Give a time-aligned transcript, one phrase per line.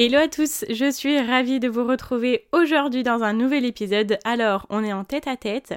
[0.00, 4.16] Hello à tous, je suis ravie de vous retrouver aujourd'hui dans un nouvel épisode.
[4.22, 5.74] Alors, on est en tête à tête.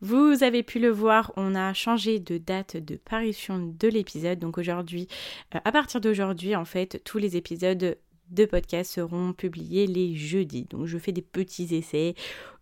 [0.00, 4.38] Vous avez pu le voir, on a changé de date de parution de l'épisode.
[4.38, 5.08] Donc aujourd'hui,
[5.52, 7.98] euh, à partir d'aujourd'hui, en fait, tous les épisodes
[8.30, 10.68] de podcast seront publiés les jeudis.
[10.70, 12.14] Donc je fais des petits essais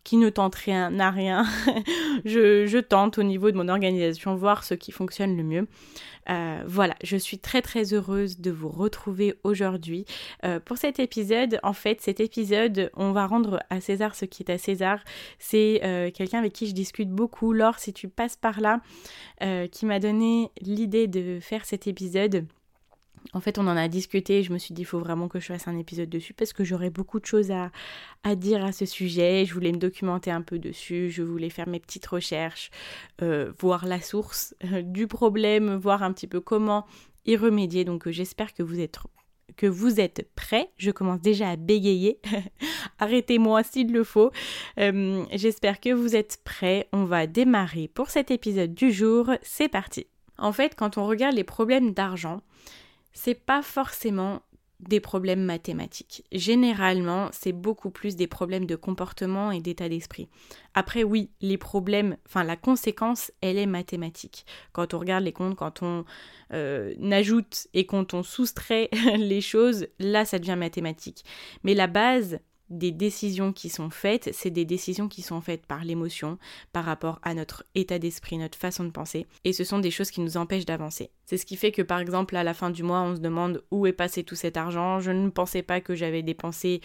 [0.05, 1.45] qui ne tentent rien à rien.
[2.25, 5.67] je, tente au niveau de mon organisation voir ce qui fonctionne le mieux.
[6.29, 10.05] Euh, voilà, je suis très très heureuse de vous retrouver aujourd'hui
[10.45, 11.59] euh, pour cet épisode.
[11.63, 15.01] En fait, cet épisode, on va rendre à César ce qui est à César.
[15.39, 17.53] C'est euh, quelqu'un avec qui je discute beaucoup.
[17.53, 18.81] Laure, si tu passes par là,
[19.73, 22.47] qui m'a donné l'idée de faire cet épisode.
[23.33, 24.43] En fait, on en a discuté.
[24.43, 26.65] Je me suis dit, il faut vraiment que je fasse un épisode dessus parce que
[26.65, 27.71] j'aurais beaucoup de choses à,
[28.37, 29.45] dire à ce sujet.
[29.47, 31.11] Je voulais me documenter un peu dessus.
[31.11, 32.71] Je voulais faire mes petites recherches,
[33.23, 36.87] euh, voir la source euh, du problème, voir un petit peu comment
[37.25, 37.85] y remédier.
[37.85, 38.99] Donc, euh, j'espère que vous êtes
[39.57, 40.71] que vous êtes prêts.
[40.79, 42.19] Je commence déjà à bégayer.
[42.99, 44.33] Arrêtez-moi s'il le faut.
[44.77, 46.89] J'espère que vous êtes prêts.
[46.93, 49.31] On va démarrer pour cet épisode du jour.
[49.43, 50.07] C'est parti.
[50.39, 52.41] En fait, quand on regarde les problèmes d'argent,
[53.15, 54.43] c'est pas forcément
[54.81, 56.25] des problèmes mathématiques.
[56.33, 60.29] Généralement, c'est beaucoup plus des problèmes de comportement et d'état d'esprit.
[60.75, 64.45] Après, oui, les problèmes, enfin la conséquence, elle est mathématique.
[64.73, 66.05] Quand on regarde les comptes, quand on
[66.53, 71.25] euh, ajoute et quand on soustrait les choses, là, ça devient mathématique.
[71.63, 72.41] Mais la base,
[72.71, 76.39] des décisions qui sont faites, c'est des décisions qui sont faites par l'émotion,
[76.73, 80.11] par rapport à notre état d'esprit, notre façon de penser, et ce sont des choses
[80.11, 81.11] qui nous empêchent d'avancer.
[81.27, 83.63] C'est ce qui fait que par exemple à la fin du mois on se demande
[83.71, 86.81] où est passé tout cet argent, je ne pensais pas que j'avais dépensé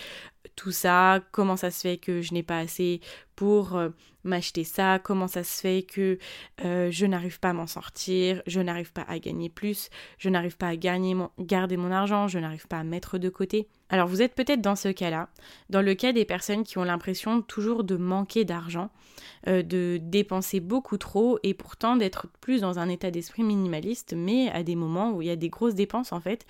[0.55, 3.01] tout ça, comment ça se fait que je n'ai pas assez
[3.35, 3.89] pour euh,
[4.23, 6.17] m'acheter ça, comment ça se fait que
[6.65, 10.57] euh, je n'arrive pas à m'en sortir, je n'arrive pas à gagner plus, je n'arrive
[10.57, 13.69] pas à gagner mon, garder mon argent, je n'arrive pas à mettre de côté.
[13.89, 15.29] Alors vous êtes peut-être dans ce cas-là,
[15.69, 18.91] dans le cas des personnes qui ont l'impression toujours de manquer d'argent,
[19.47, 24.49] euh, de dépenser beaucoup trop et pourtant d'être plus dans un état d'esprit minimaliste, mais
[24.49, 26.45] à des moments où il y a des grosses dépenses en fait,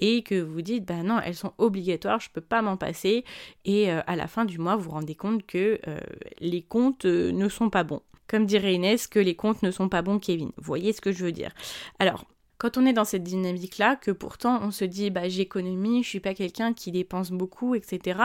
[0.00, 3.24] et que vous dites bah non, elles sont obligatoires, je peux pas m'en passer,
[3.64, 5.98] et euh, à la fin du mois vous vous rendez compte que euh,
[6.40, 8.02] les comptes ne sont pas bons.
[8.28, 10.52] Comme dirait Inès, que les comptes ne sont pas bons, Kevin.
[10.56, 11.50] Vous voyez ce que je veux dire.
[11.98, 12.24] Alors,
[12.62, 16.20] quand on est dans cette dynamique-là, que pourtant on se dit bah j'économise, je suis
[16.20, 18.20] pas quelqu'un qui dépense beaucoup, etc.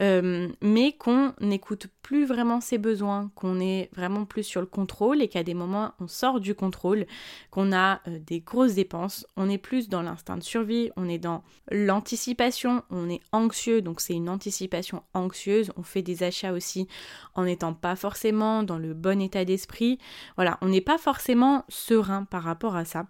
[0.00, 5.20] Euh, mais qu'on n'écoute plus vraiment ses besoins, qu'on est vraiment plus sur le contrôle
[5.20, 7.04] et qu'à des moments on sort du contrôle,
[7.50, 11.18] qu'on a euh, des grosses dépenses, on est plus dans l'instinct de survie, on est
[11.18, 16.88] dans l'anticipation, on est anxieux, donc c'est une anticipation anxieuse, on fait des achats aussi
[17.34, 19.98] en n'étant pas forcément dans le bon état d'esprit.
[20.36, 23.04] Voilà, on n'est pas forcément serein par rapport à ça.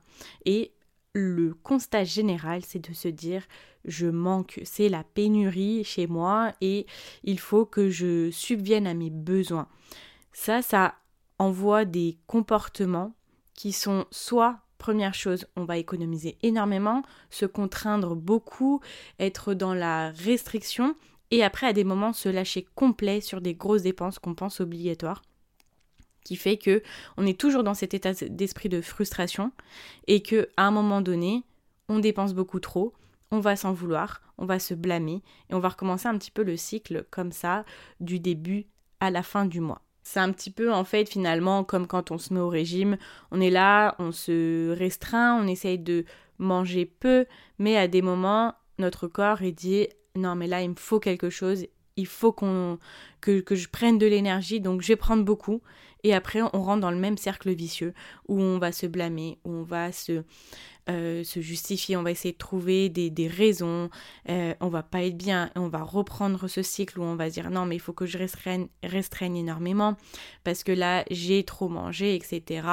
[1.16, 3.42] Le constat général, c'est de se dire
[3.84, 6.86] je manque, c'est la pénurie chez moi et
[7.24, 9.68] il faut que je subvienne à mes besoins.
[10.32, 10.94] Ça, ça
[11.38, 13.14] envoie des comportements
[13.54, 18.80] qui sont soit Première chose, on va économiser énormément, se contraindre beaucoup,
[19.18, 20.94] être dans la restriction
[21.30, 25.22] et après à des moments se lâcher complet sur des grosses dépenses qu'on pense obligatoires
[26.26, 26.82] qui fait que
[27.16, 29.52] on est toujours dans cet état d'esprit de frustration
[30.08, 31.44] et que à un moment donné,
[31.88, 32.92] on dépense beaucoup trop,
[33.30, 36.42] on va s'en vouloir, on va se blâmer et on va recommencer un petit peu
[36.42, 37.64] le cycle comme ça
[38.00, 38.66] du début
[38.98, 39.82] à la fin du mois.
[40.02, 42.96] C'est un petit peu en fait finalement comme quand on se met au régime,
[43.30, 46.04] on est là, on se restreint, on essaye de
[46.38, 47.26] manger peu,
[47.60, 49.86] mais à des moments notre corps est dit
[50.16, 52.78] non mais là il me faut quelque chose, il faut qu'on
[53.20, 55.62] que, que je prenne de l'énergie, donc je vais prendre beaucoup.
[56.04, 57.92] Et après, on rentre dans le même cercle vicieux
[58.28, 60.22] où on va se blâmer, où on va se,
[60.88, 63.90] euh, se justifier, on va essayer de trouver des, raisons,
[64.28, 67.50] euh, on va pas être bien, on va reprendre ce cycle où on va dire
[67.50, 69.96] non mais il faut que je restreigne, restreigne énormément
[70.44, 72.68] parce que là j'ai trop mangé, etc.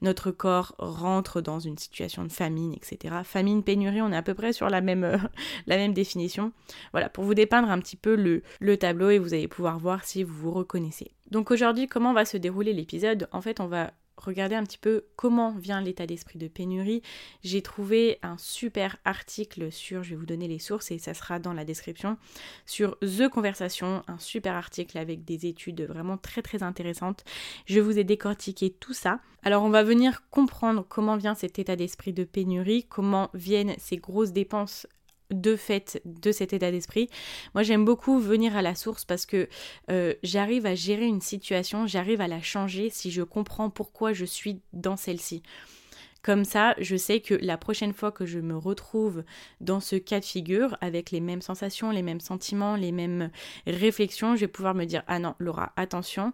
[0.00, 3.16] Notre corps rentre dans une situation de famine, etc.
[3.24, 5.18] Famine, pénurie, on est à peu près sur la même, euh,
[5.66, 6.52] la même définition.
[6.92, 10.04] Voilà, pour vous dépeindre un petit peu le, le tableau et vous allez pouvoir voir
[10.04, 11.10] si vous vous reconnaissez.
[11.30, 13.28] Donc aujourd'hui, comment va se dérouler l'épisode?
[13.32, 17.02] En fait, on va regarder un petit peu comment vient l'état d'esprit de pénurie,
[17.42, 21.38] j'ai trouvé un super article sur, je vais vous donner les sources et ça sera
[21.38, 22.16] dans la description,
[22.64, 27.24] sur The Conversation, un super article avec des études vraiment très très intéressantes.
[27.66, 29.20] Je vous ai décortiqué tout ça.
[29.42, 33.96] Alors on va venir comprendre comment vient cet état d'esprit de pénurie, comment viennent ces
[33.96, 34.86] grosses dépenses
[35.30, 37.08] de fait de cet état d'esprit.
[37.54, 39.48] Moi j'aime beaucoup venir à la source parce que
[39.90, 44.24] euh, j'arrive à gérer une situation, j'arrive à la changer si je comprends pourquoi je
[44.24, 45.42] suis dans celle-ci.
[46.26, 49.22] Comme ça, je sais que la prochaine fois que je me retrouve
[49.60, 53.30] dans ce cas de figure, avec les mêmes sensations, les mêmes sentiments, les mêmes
[53.68, 56.32] réflexions, je vais pouvoir me dire Ah non, Laura, attention,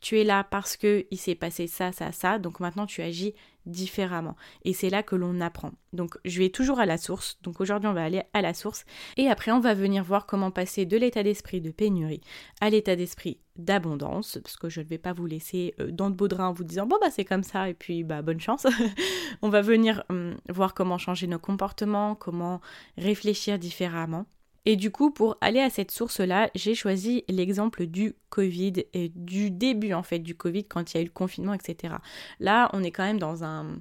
[0.00, 3.34] tu es là parce que il s'est passé ça, ça, ça, donc maintenant tu agis
[3.66, 4.36] différemment.
[4.64, 5.72] Et c'est là que l'on apprend.
[5.92, 7.38] Donc je vais toujours à la source.
[7.42, 8.84] Donc aujourd'hui on va aller à la source.
[9.16, 12.20] Et après on va venir voir comment passer de l'état d'esprit de pénurie
[12.60, 14.38] à l'état d'esprit d'abondance.
[14.42, 16.64] Parce que je ne vais pas vous laisser euh, dans de beaux draps en vous
[16.64, 18.66] disant bon bah c'est comme ça et puis bah bonne chance.
[19.42, 22.60] on va venir hum, voir comment changer nos comportements, comment
[22.96, 24.26] réfléchir différemment.
[24.66, 29.50] Et du coup, pour aller à cette source-là, j'ai choisi l'exemple du Covid et du
[29.50, 31.94] début en fait du Covid quand il y a eu le confinement, etc.
[32.40, 33.78] Là, on est quand même dans un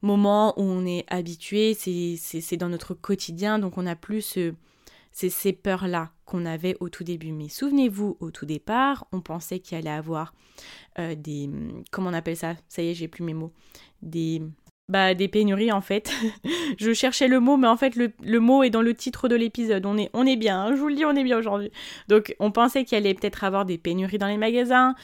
[0.00, 4.38] moment où on est habitué, c'est dans notre quotidien, donc on n'a plus
[5.12, 7.32] ces peurs-là qu'on avait au tout début.
[7.32, 10.34] Mais souvenez-vous, au tout départ, on pensait qu'il allait avoir
[10.98, 11.50] euh, des...
[11.90, 12.54] Comment on appelle ça?
[12.68, 13.52] Ça y est, j'ai plus mes mots.
[14.02, 14.42] Des
[14.88, 16.10] bah, des pénuries en fait.
[16.78, 19.84] je cherchais le mot, mais en fait le, mot est dans le titre de l'épisode.
[19.86, 21.70] On est, on est bien, hein, je vous le dis, on est bien aujourd'hui.
[22.08, 24.94] Donc on pensait qu'il allait peut-être avoir des pénuries dans les magasins.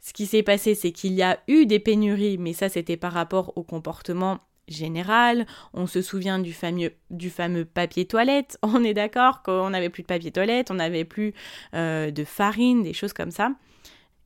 [0.00, 3.12] Ce qui s'est passé, c'est qu'il y a eu des pénuries, mais ça c'était par
[3.12, 5.46] rapport au comportement général.
[5.74, 8.58] On se souvient du fameux, du fameux papier toilette.
[8.62, 11.34] On est d'accord qu'on n'avait plus de papier toilette, on n'avait plus
[11.74, 13.52] euh, de farine, des choses comme ça.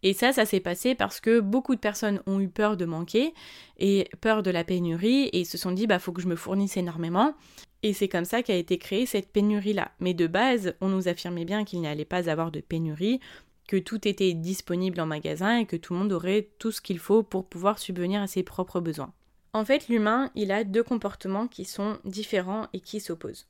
[0.06, 3.34] Et ça, ça s'est passé parce que beaucoup de personnes ont eu peur de manquer
[3.76, 6.76] et peur de la pénurie et se sont dit bah faut que je me fournisse
[6.76, 7.34] énormément.
[7.82, 9.90] Et c'est comme ça qu'a été créée cette pénurie-là.
[9.98, 13.18] Mais de base, on nous affirmait bien qu'il n'y allait pas avoir de pénurie,
[13.66, 17.00] que tout était disponible en magasin et que tout le monde aurait tout ce qu'il
[17.00, 19.12] faut pour pouvoir subvenir à ses propres besoins.
[19.54, 23.48] En fait, l'humain, il a deux comportements qui sont différents et qui s'opposent.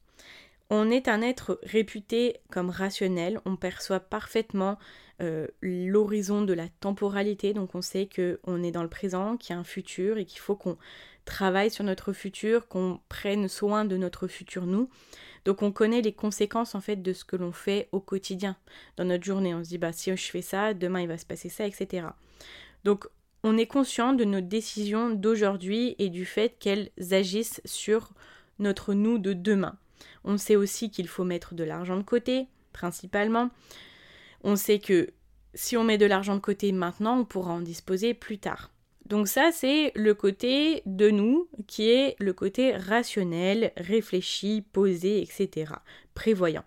[0.69, 4.79] On est un être réputé comme rationnel, on perçoit parfaitement
[5.23, 9.57] euh, l'horizon de la temporalité, donc on sait qu'on est dans le présent, qu'il y
[9.57, 10.77] a un futur et qu'il faut qu'on
[11.25, 14.91] travaille sur notre futur, qu'on prenne soin de notre futur nous.
[15.45, 18.57] Donc on connaît les conséquences en fait de ce que l'on fait au quotidien
[18.97, 19.55] dans notre journée.
[19.55, 22.09] On se dit bah si je fais ça, demain il va se passer ça, etc.
[22.83, 23.09] Donc
[23.45, 28.11] on est conscient de nos décisions d'aujourd'hui et du fait qu'elles agissent sur
[28.59, 29.79] notre nous de demain.
[30.27, 33.51] On sait aussi qu'il faut mettre de l'argent de côté, principalement.
[34.43, 35.11] On sait que
[35.55, 38.71] si on met de l'argent de côté maintenant, on pourra en disposer plus tard.
[39.07, 45.73] Donc ça, c'est le côté de nous qui est le côté rationnel, réfléchi, posé, etc.
[46.15, 46.65] Prévoyant.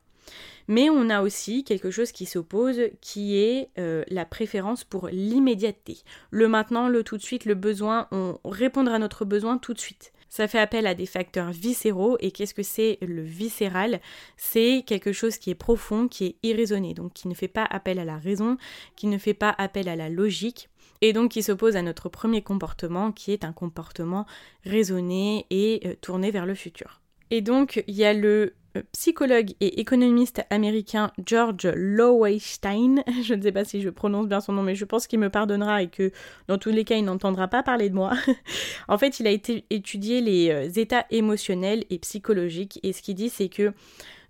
[0.69, 5.97] Mais on a aussi quelque chose qui s'oppose, qui est euh, la préférence pour l'immédiateté.
[6.31, 9.79] Le maintenant, le tout de suite, le besoin, on répondra à notre besoin tout de
[9.79, 10.13] suite.
[10.29, 12.17] Ça fait appel à des facteurs viscéraux.
[12.19, 13.99] Et qu'est-ce que c'est le viscéral?
[14.37, 17.99] C'est quelque chose qui est profond, qui est irraisonné, donc qui ne fait pas appel
[17.99, 18.57] à la raison,
[18.95, 20.69] qui ne fait pas appel à la logique,
[21.01, 24.25] et donc qui s'oppose à notre premier comportement, qui est un comportement
[24.65, 27.01] raisonné et euh, tourné vers le futur.
[27.31, 28.53] Et donc, il y a le
[28.91, 34.53] psychologue et économiste américain George Lowenstein, je ne sais pas si je prononce bien son
[34.53, 36.11] nom, mais je pense qu'il me pardonnera et que
[36.47, 38.13] dans tous les cas, il n'entendra pas parler de moi.
[38.87, 43.29] en fait, il a étudié les euh, états émotionnels et psychologiques, et ce qu'il dit,
[43.29, 43.73] c'est que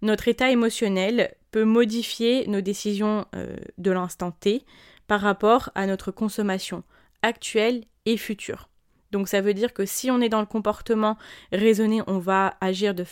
[0.02, 4.64] notre état émotionnel peut modifier nos décisions euh, de l'instant T
[5.08, 6.84] par rapport à notre consommation
[7.22, 8.69] actuelle et future.
[9.12, 11.18] Donc ça veut dire que si on est dans le comportement
[11.52, 13.04] raisonné, on va agir de,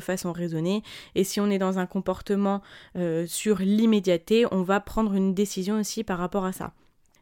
[0.00, 0.82] façon raisonnée.
[1.14, 2.62] Et si on est dans un comportement
[2.96, 6.72] euh, sur l'immédiateté, on va prendre une décision aussi par rapport à ça.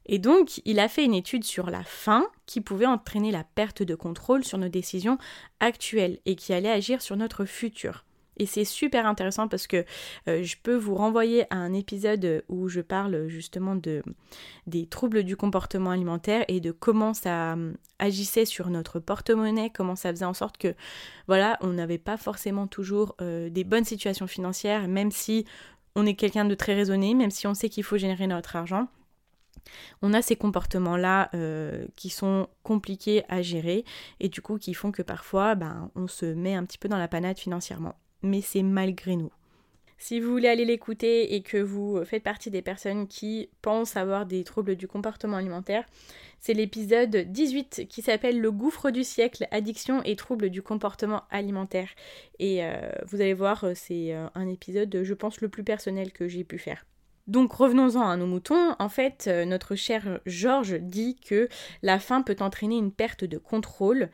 [0.06, 3.82] Et donc, il a fait une étude sur la faim qui pouvait entraîner la perte
[3.82, 5.18] de contrôle sur nos décisions
[5.60, 8.04] actuelles et qui allait agir sur notre futur.
[8.40, 9.85] Et c'est super intéressant parce que
[10.26, 14.02] euh, je peux vous renvoyer à un épisode où je parle justement de,
[14.66, 19.94] des troubles du comportement alimentaire et de comment ça euh, agissait sur notre porte-monnaie, comment
[19.94, 20.75] ça faisait en sorte que,
[21.28, 25.44] voilà, on n'avait pas forcément toujours euh, des bonnes situations financières, même si
[25.94, 28.88] on est quelqu'un de très raisonné, même si on sait qu'il faut générer notre argent.
[30.00, 31.30] On a ces comportements-là
[31.94, 33.85] qui sont compliqués à gérer
[34.18, 36.97] et du coup qui font que parfois ben, on se met un petit peu dans
[36.97, 39.32] la panade financièrement mais c'est malgré nous.
[39.98, 44.24] Si vous voulez aller l'écouter et que vous faites partie des personnes qui pensent avoir
[44.24, 45.84] des troubles du comportement alimentaire,
[46.38, 51.90] c'est l'épisode 18 qui s'appelle Le gouffre du siècle, addiction et troubles du comportement alimentaire.
[52.38, 56.28] Et euh, vous allez voir, c'est euh, un épisode, je pense, le plus personnel que
[56.28, 56.86] j'ai pu faire.
[57.26, 58.74] Donc revenons-en à nos moutons.
[58.78, 61.48] En fait, euh, notre cher Georges dit que
[61.82, 64.08] la faim peut entraîner une perte de contrôle,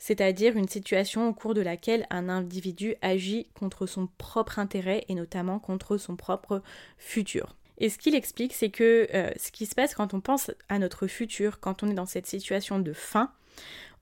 [0.00, 5.14] c'est-à-dire une situation au cours de laquelle un individu agit contre son propre intérêt et
[5.14, 6.62] notamment contre son propre
[6.96, 7.54] futur.
[7.78, 10.78] Et ce qu'il explique, c'est que euh, ce qui se passe quand on pense à
[10.78, 13.30] notre futur, quand on est dans cette situation de faim,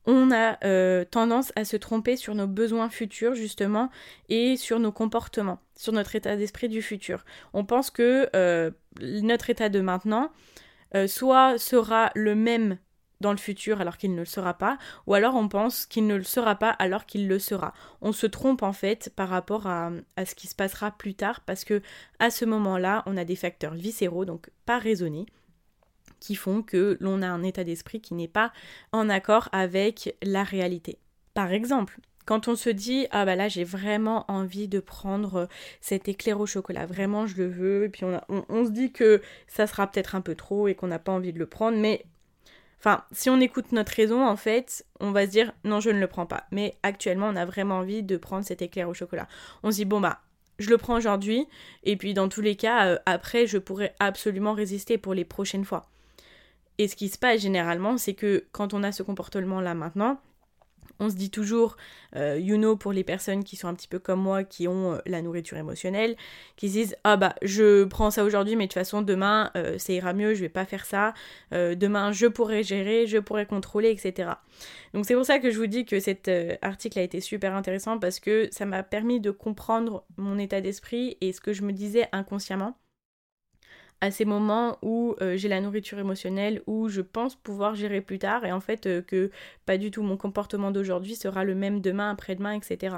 [0.07, 3.91] on a euh, tendance à se tromper sur nos besoins futurs justement
[4.29, 7.25] et sur nos comportements, sur notre état d'esprit du futur.
[7.53, 10.31] On pense que euh, notre état de maintenant
[11.07, 12.79] soit sera le même
[13.21, 16.15] dans le futur alors qu'il ne le sera pas, ou alors on pense qu'il ne
[16.15, 17.75] le sera pas alors qu'il le sera.
[18.01, 19.91] On se trompe en fait par rapport à,
[20.25, 21.83] ce qui se passera plus tard parce que
[22.19, 25.27] à ce moment-là, on a des facteurs viscéraux, donc pas raisonnés,
[26.21, 28.53] qui font que l'on a un état d'esprit qui n'est pas
[28.93, 30.99] en accord avec la réalité.
[31.35, 35.49] Par exemple, quand on se dit ah bah là j'ai vraiment envie de prendre
[35.81, 39.23] cet éclair au chocolat, vraiment je le veux, et puis on, on se dit que
[39.47, 42.05] ça sera peut-être un peu trop et qu'on n'a pas envie de le prendre, mais
[42.79, 45.99] Enfin, si on écoute notre raison, en fait, on va se dire non, je ne
[45.99, 46.45] le prends pas.
[46.53, 49.27] Mais actuellement, on a vraiment envie de prendre cet éclair au chocolat.
[49.63, 50.21] On se dit bon bah,
[50.59, 51.47] je le prends aujourd'hui,
[51.85, 55.65] et puis dans tous les cas, euh, après, je pourrais absolument résister pour les prochaines
[55.65, 55.87] fois.
[56.79, 60.21] Et ce qui se passe généralement, c'est que quand on a ce comportement-là maintenant,
[61.01, 61.77] on se dit toujours,
[62.17, 64.95] euh, you know, pour les personnes qui sont un petit peu comme moi, qui ont
[64.95, 66.17] euh, la nourriture émotionnelle,
[66.57, 69.79] qui se disent, ah bah, je prends ça aujourd'hui, mais de toute façon, demain, euh,
[69.79, 71.15] ça ira mieux, je vais pas faire ça.
[71.53, 74.31] demain, je pourrai gérer, je pourrai contrôler, etc.
[74.95, 76.31] Donc c'est pour ça que je vous dis que cet
[76.63, 81.17] article a été super intéressant parce que ça m'a permis de comprendre mon état d'esprit
[81.21, 82.77] et ce que je me disais inconsciemment
[84.01, 88.19] à ces moments où euh, j'ai la nourriture émotionnelle, où je pense pouvoir gérer plus
[88.19, 89.31] tard, et en fait euh, que
[89.67, 92.97] pas du tout mon comportement d'aujourd'hui sera le même demain, après-demain, etc.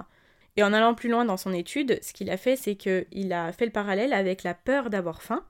[0.57, 3.53] Et en allant plus loin dans son étude, ce qu'il a fait, c'est qu'il a
[3.53, 5.45] fait le parallèle avec la peur d'avoir faim,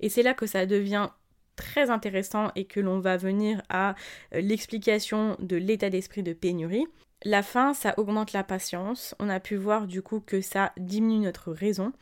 [0.00, 1.08] et c'est là que ça devient
[1.56, 3.94] très intéressant et que l'on va venir à
[4.34, 6.86] euh, l'explication de l'état d'esprit de pénurie.
[7.24, 9.14] La faim, ça augmente la patience.
[9.18, 11.92] On a pu voir du coup que ça diminue notre raison.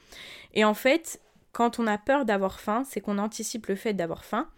[0.54, 1.20] Et en fait,
[1.52, 4.48] quand on a peur d'avoir faim, c'est qu'on anticipe le fait d'avoir faim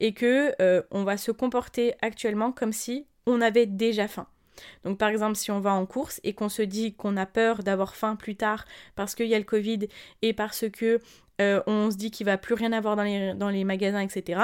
[0.00, 4.26] et que euh, on va se comporter actuellement comme si on avait déjà faim.
[4.84, 7.62] Donc par exemple, si on va en course et qu'on se dit qu'on a peur
[7.62, 8.64] d'avoir faim plus tard
[8.94, 9.88] parce qu'il y a le Covid
[10.22, 11.00] et parce que
[11.40, 14.40] euh, on se dit qu'il va plus rien avoir dans les, magasins, etc.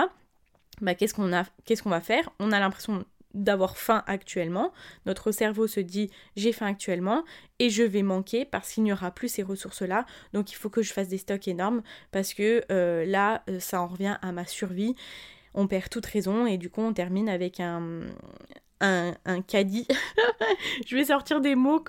[0.81, 2.31] Bah, qu'est-ce qu'on va faire?
[2.39, 3.05] On a l'impression
[3.37, 4.73] d'avoir faim actuellement.
[5.05, 7.25] Notre cerveau se dit j'ai faim actuellement
[7.59, 10.07] et je vais manquer parce qu'il n'y aura plus ces ressources-là.
[10.33, 13.81] Donc il faut que je fasse des stocks énormes parce que euh, là, euh, ça
[13.81, 14.95] en revient à ma survie.
[15.55, 18.03] On perd toute raison et du coup on termine avec un,
[18.81, 19.87] un, caddie.
[20.87, 21.83] je vais sortir des mots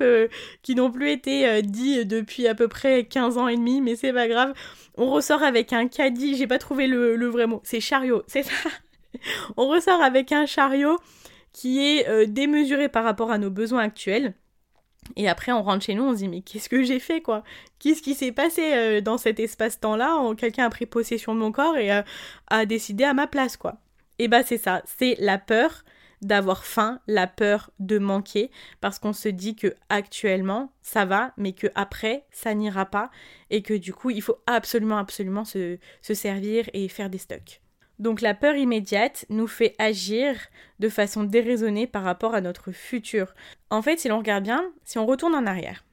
[0.61, 3.95] qui n'ont plus été euh, dits depuis à peu près 15 ans et demi, mais
[3.95, 4.53] c'est pas grave.
[4.95, 8.69] On ressort avec un caddie, j'ai pas trouvé le vrai mot, c'est chariot, c'est ça.
[9.57, 10.97] on ressort avec un chariot
[11.57, 14.35] qui est euh, démesuré par rapport à nos besoins actuels.
[15.15, 17.43] Et après, on rentre chez nous, on se dit mais qu'est-ce que j'ai fait quoi?
[17.79, 20.35] Qu'est-ce qui s'est passé euh, dans cet espace-temps-là?
[20.35, 22.03] Quelqu'un a pris possession de mon corps et euh,
[22.45, 23.77] a décidé à ma place quoi.
[24.19, 25.83] Et bah c'est ça, c'est la peur
[26.21, 31.53] d'avoir faim, la peur de manquer, parce qu'on se dit que actuellement ça va, mais
[31.53, 33.09] que après ça n'ira pas,
[33.49, 37.61] et que du coup il faut absolument absolument se servir et faire des stocks.
[37.99, 40.35] Donc la peur immédiate nous fait agir
[40.79, 43.33] de façon déraisonnée par rapport à notre futur.
[43.69, 45.83] En fait, si l'on regarde bien, si on retourne en arrière,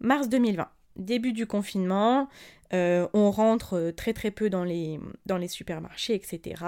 [0.00, 2.28] mars 2020, début du confinement,
[2.72, 4.98] euh, on rentre euh, très très peu dans les,
[5.48, 6.62] supermarchés, etc.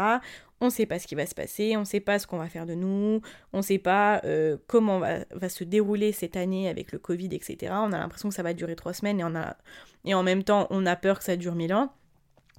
[0.60, 2.38] On ne sait pas ce qui va se passer, on ne sait pas ce qu'on
[2.38, 3.20] va faire de nous,
[3.52, 7.72] on ne sait pas euh, comment va, se dérouler cette année avec le Covid, etc.
[7.74, 10.86] On a l'impression que ça va durer trois semaines et, et en même temps on
[10.86, 11.92] a peur que ça dure mille ans.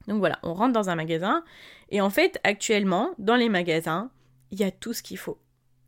[0.10, 1.44] Donc voilà, on rentre dans un magasin
[1.90, 4.10] et en fait, actuellement, dans les magasins,
[4.50, 5.40] il y a tout ce qu'il faut.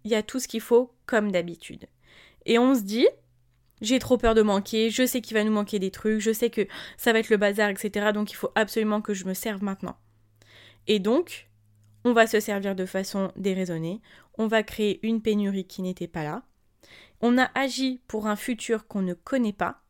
[0.04, 1.88] Il y a tout ce qu'il faut comme d'habitude.
[2.46, 3.08] Et on se dit,
[3.82, 6.52] j'ai trop peur de manquer, je sais qu'il va nous manquer des trucs, je sais
[6.52, 8.12] que ça va être le bazar, etc.
[8.14, 9.98] Donc il faut absolument que je me serve maintenant.
[10.86, 11.50] Et donc,
[12.06, 14.02] on va se servir de façon déraisonnée,
[14.38, 16.44] on va créer une pénurie qui n'était pas là.
[17.22, 19.82] On a agi pour un futur qu'on ne connaît pas,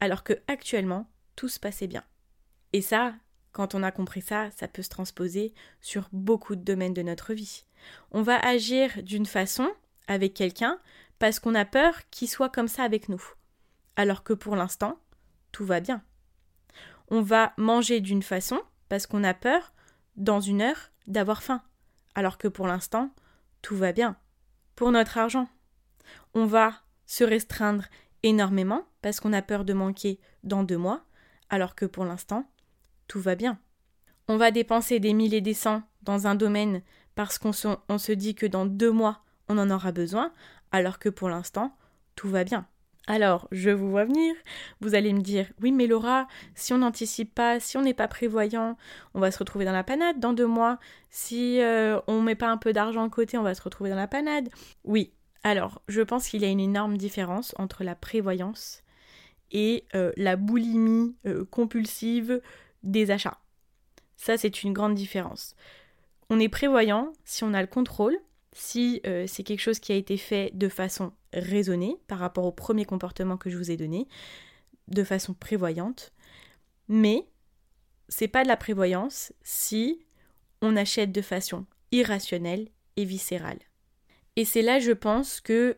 [0.00, 2.02] alors que actuellement tout se passait bien.
[2.72, 3.14] Et ça,
[3.56, 7.32] quand on a compris ça, ça peut se transposer sur beaucoup de domaines de notre
[7.32, 7.64] vie.
[8.10, 9.66] On va agir d'une façon
[10.08, 10.78] avec quelqu'un
[11.18, 13.22] parce qu'on a peur qu'il soit comme ça avec nous.
[13.96, 14.98] Alors que pour l'instant,
[15.52, 16.02] tout va bien.
[17.08, 18.60] on va manger d'une façon
[18.90, 19.72] parce qu'on a peur,
[20.16, 21.62] dans une heure, d'avoir faim,
[22.14, 23.10] alors que pour l'instant,
[23.62, 24.18] tout va bien.
[24.74, 25.48] Pour notre argent,
[26.34, 26.74] on va
[27.06, 27.86] se restreindre
[28.22, 31.06] énormément parce qu'on a peur de manquer dans deux mois,
[31.48, 32.46] alors que pour l'instant,
[33.08, 33.58] tout va bien.
[34.28, 36.82] On va dépenser des mille et des cents dans un domaine
[37.14, 40.32] parce qu'on se, dit que dans deux mois, on en aura besoin,
[40.70, 41.76] alors que pour l'instant,
[42.14, 42.66] tout va bien.
[43.08, 44.34] Alors, je vous vois venir,
[44.80, 48.08] vous allez me dire, oui mais Laura, si on n'anticipe pas, si on n'est pas
[48.08, 48.76] prévoyant,
[49.14, 52.50] on va se retrouver dans la panade dans deux mois, si euh, on met pas
[52.50, 54.48] un peu d'argent à côté, on va se retrouver dans la panade.
[54.82, 55.12] Oui,
[55.44, 58.82] alors, je pense qu'il y a une énorme différence entre la prévoyance
[59.52, 62.40] et euh, la boulimie euh, compulsive
[62.82, 63.40] des achats.
[64.16, 65.54] Ça, c'est une grande différence.
[66.30, 68.16] On est prévoyant si on a le contrôle,
[68.52, 72.52] si euh, c'est quelque chose qui a été fait de façon raisonnée par rapport au
[72.52, 74.08] premier comportement que je vous ai donné,
[74.88, 76.12] de façon prévoyante.
[76.88, 77.28] Mais
[78.08, 80.06] c'est pas de la prévoyance si
[80.62, 83.58] on achète de façon irrationnelle et viscérale.
[84.36, 85.76] Et c'est là, je pense, que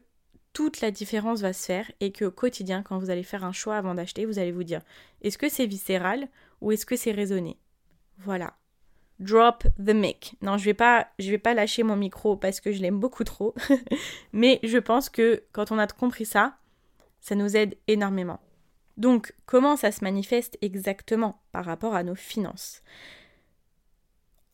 [0.52, 3.76] toute la différence va se faire et qu'au quotidien, quand vous allez faire un choix
[3.76, 4.82] avant d'acheter, vous allez vous dire
[5.20, 6.28] est-ce que c'est viscéral
[6.60, 7.58] ou est-ce que c'est raisonné?
[8.18, 8.54] Voilà.
[9.18, 10.36] Drop the mic.
[10.42, 13.24] Non, je vais pas, je vais pas lâcher mon micro parce que je l'aime beaucoup
[13.24, 13.54] trop.
[14.32, 16.56] Mais je pense que quand on a compris ça,
[17.20, 18.40] ça nous aide énormément.
[18.96, 22.82] Donc, comment ça se manifeste exactement par rapport à nos finances?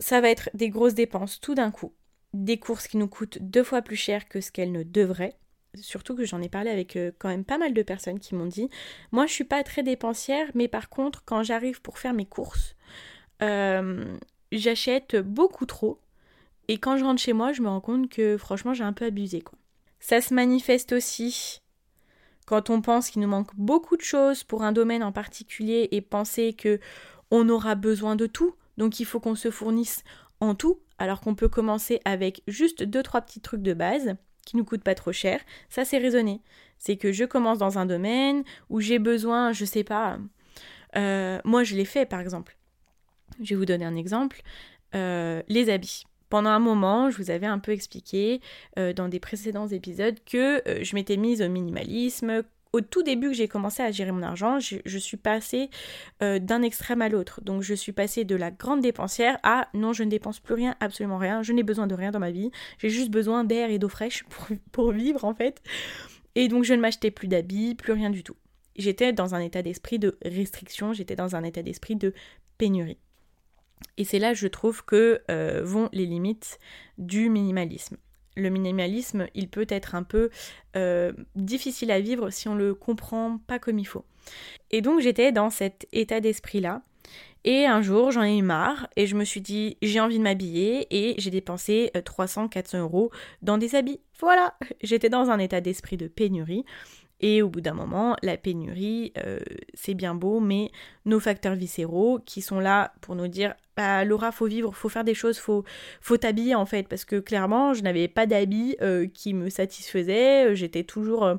[0.00, 1.92] Ça va être des grosses dépenses tout d'un coup
[2.34, 5.38] des courses qui nous coûtent deux fois plus cher que ce qu'elles ne devraient.
[5.76, 8.46] Surtout que j'en ai parlé avec euh, quand même pas mal de personnes qui m'ont
[8.46, 8.68] dit
[9.12, 12.76] Moi, je suis pas très dépensière, mais par contre, quand j'arrive pour faire mes courses,
[13.42, 14.16] euh,
[14.52, 16.00] j'achète beaucoup trop.
[16.68, 19.04] Et quand je rentre chez moi, je me rends compte que franchement, j'ai un peu
[19.04, 19.42] abusé.
[19.42, 19.58] Quoi.
[20.00, 21.60] Ça se manifeste aussi
[22.46, 26.00] quand on pense qu'il nous manque beaucoup de choses pour un domaine en particulier et
[26.00, 26.78] penser que
[27.30, 28.54] on aura besoin de tout.
[28.76, 30.04] Donc il faut qu'on se fournisse
[30.40, 34.56] en tout alors qu'on peut commencer avec juste deux trois petits trucs de base qui
[34.56, 35.40] nous coûtent pas trop cher.
[35.68, 36.40] Ça c'est raisonné.
[36.78, 40.18] C'est que je commence dans un domaine où j'ai besoin, je sais pas.
[40.96, 42.56] Euh, moi je l'ai fait par exemple.
[43.40, 44.42] Je vais vous donner un exemple.
[44.94, 46.04] Euh, les habits.
[46.30, 48.40] Pendant un moment, je vous avais un peu expliqué
[48.78, 52.42] euh, dans des précédents épisodes que je m'étais mise au minimalisme,
[52.74, 55.70] au tout début que j'ai commencé à gérer mon argent, je, suis passée
[56.22, 57.40] euh, d'un extrême à l'autre.
[57.40, 60.74] Donc je suis passée de la grande dépensière à non, je ne dépense plus rien,
[60.80, 63.78] absolument rien, je n'ai besoin de rien dans ma vie, j'ai juste besoin d'air et
[63.78, 64.24] d'eau fraîche
[64.72, 65.62] pour, vivre en fait.
[66.34, 68.36] Et donc je ne m'achetais plus d'habits, plus rien du tout.
[68.74, 72.12] J'étais dans un état d'esprit de restriction, j'étais dans un état d'esprit de
[72.58, 72.98] pénurie.
[73.98, 76.58] Et c'est là, je trouve, que euh, vont les limites
[76.98, 77.98] du minimalisme
[78.36, 80.30] le minimalisme, il peut être un peu
[80.76, 84.04] euh, difficile à vivre si on le comprend pas comme il faut.
[84.70, 86.82] Et donc j'étais dans cet état d'esprit-là.
[87.46, 90.22] Et un jour, j'en ai eu marre et je me suis dit, j'ai envie de
[90.22, 93.10] m'habiller et j'ai dépensé 300-400 euh, euros
[93.42, 94.00] dans des habits.
[94.18, 96.64] Voilà, j'étais dans un état d'esprit de pénurie.
[97.20, 99.38] Et au bout d'un moment, la pénurie, euh,
[99.72, 100.70] c'est bien beau, mais
[101.04, 105.04] nos facteurs viscéraux qui sont là pour nous dire bah, Laura, faut vivre, faut faire
[105.04, 105.64] des choses, faut,
[106.00, 110.54] faut t'habiller en fait, parce que clairement, je n'avais pas d'habits euh, qui me satisfaisaient,
[110.54, 111.36] j'étais toujours, euh,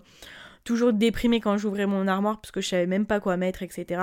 [0.63, 4.01] toujours déprimée quand j'ouvrais mon armoire parce que je savais même pas quoi mettre, etc.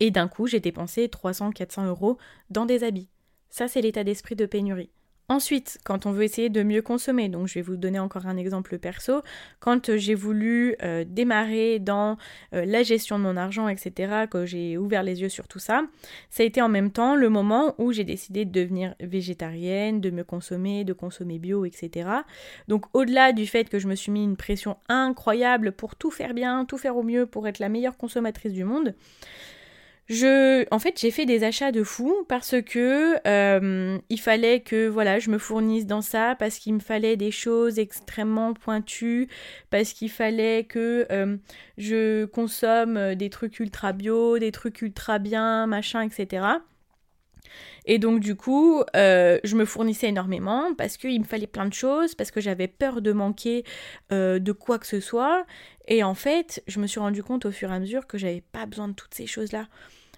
[0.00, 2.18] Et d'un coup, j'ai dépensé 300-400 euros
[2.50, 3.08] dans des habits.
[3.50, 4.90] Ça, c'est l'état d'esprit de pénurie.
[5.28, 8.36] Ensuite, quand on veut essayer de mieux consommer, donc je vais vous donner encore un
[8.36, 9.22] exemple perso,
[9.58, 12.18] quand j'ai voulu euh, démarrer dans
[12.52, 15.84] euh, la gestion de mon argent, etc., que j'ai ouvert les yeux sur tout ça,
[16.28, 20.10] ça a été en même temps le moment où j'ai décidé de devenir végétarienne, de
[20.10, 22.10] me consommer, de consommer bio, etc.
[22.68, 26.34] Donc au-delà du fait que je me suis mis une pression incroyable pour tout faire
[26.34, 28.94] bien, tout faire au mieux, pour être la meilleure consommatrice du monde,
[30.10, 35.18] en fait, j'ai fait des achats de fou parce que euh, il fallait que voilà,
[35.18, 39.28] je me fournisse dans ça, parce qu'il me fallait des choses extrêmement pointues,
[39.70, 41.36] parce qu'il fallait que euh,
[41.78, 46.46] je consomme des trucs ultra bio, des trucs ultra bien, machin, etc.
[47.86, 51.74] Et donc du coup, euh, je me fournissais énormément parce qu'il me fallait plein de
[51.74, 53.64] choses, parce que j'avais peur de manquer
[54.10, 55.46] de quoi que ce soit.
[55.86, 58.40] Et en fait, je me suis rendu compte au fur et à mesure que j'avais
[58.40, 59.66] pas besoin de toutes ces choses-là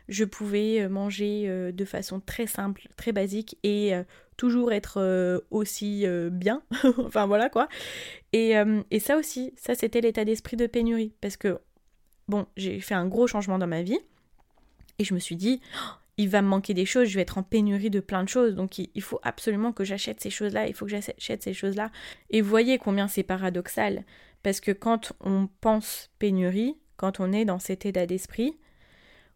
[0.09, 4.05] je pouvais euh, manger euh, de façon très simple, très basique et euh,
[4.37, 6.63] toujours être aussi bien.
[6.99, 7.69] enfin voilà quoi.
[8.35, 8.55] Et,
[9.01, 11.15] ça aussi, ça c'était l'état d'esprit de pénurie.
[11.23, 11.59] Parce que,
[12.29, 13.99] bon, j'ai fait un gros changement dans ma vie
[14.99, 17.39] et je me suis dit, oh, il va me manquer des choses, je vais être
[17.39, 20.75] en pénurie de plein de choses, donc il, faut absolument que j'achète ces choses-là, il
[20.75, 21.91] faut que j'achète ces choses-là.
[22.29, 24.05] Et voyez combien c'est paradoxal,
[24.43, 28.57] parce que quand on pense pénurie, quand on est dans cet état d'esprit,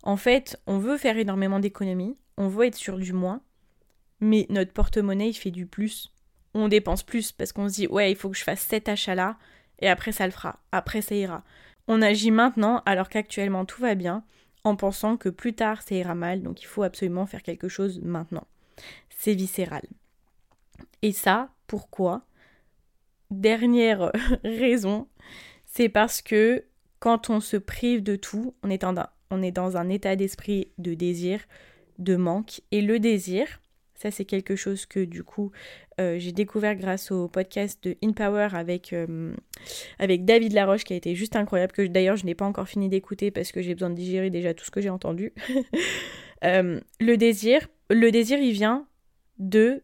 [0.02, 3.42] En fait, on veut faire énormément d'économies, on veut être sur du moins,
[4.20, 6.12] mais notre porte-monnaie, il fait du plus.
[6.54, 9.36] On dépense plus parce qu'on se dit, ouais, il faut que je fasse cet achat-là,
[9.80, 11.44] et après ça le fera, après ça ira.
[11.88, 14.24] On agit maintenant alors qu'actuellement tout va bien,
[14.64, 18.00] en pensant que plus tard ça ira mal, donc il faut absolument faire quelque chose
[18.00, 18.46] maintenant.
[19.10, 19.82] C'est viscéral.
[21.02, 22.22] Et ça, pourquoi?
[23.30, 24.12] Dernière
[24.44, 25.08] raison,
[25.66, 26.64] c'est parce que
[26.98, 28.84] quand on se prive de tout, on est,
[29.30, 31.40] on est dans un état d'esprit de désir,
[31.98, 32.60] de manque.
[32.70, 33.60] Et le désir,
[33.94, 35.52] ça c'est quelque chose que du coup
[36.00, 39.34] euh, j'ai découvert grâce au podcast de In Power avec, euh,
[39.98, 42.88] avec David Laroche qui a été juste incroyable, que d'ailleurs je n'ai pas encore fini
[42.88, 45.32] d'écouter parce que j'ai besoin de digérer déjà tout ce que j'ai entendu.
[46.42, 48.86] Euh, le désir, le désir il vient
[49.38, 49.82] de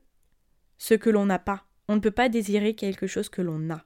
[0.78, 1.66] ce que l'on n'a pas.
[1.86, 3.84] On ne peut pas désirer quelque chose que l'on a.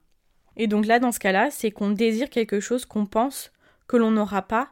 [0.57, 3.51] Et donc là, dans ce cas-là, c'est qu'on désire quelque chose qu'on pense
[3.89, 4.71] que l'on n'aura pas